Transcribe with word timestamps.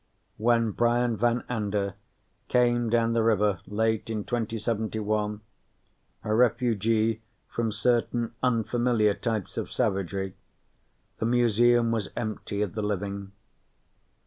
When 0.37 0.71
Brian 0.71 1.15
Van 1.15 1.43
Anda 1.47 1.93
came 2.47 2.89
down 2.89 3.13
the 3.13 3.21
river 3.21 3.59
late 3.67 4.09
in 4.09 4.23
2071, 4.23 5.41
a 6.23 6.33
refugee 6.33 7.21
from 7.47 7.71
certain 7.71 8.33
unfamiliar 8.41 9.13
types 9.13 9.59
of 9.59 9.71
savagery, 9.71 10.33
the 11.19 11.27
Museum 11.27 11.91
was 11.91 12.09
empty 12.17 12.63
of 12.63 12.73
the 12.73 12.81
living. 12.81 13.31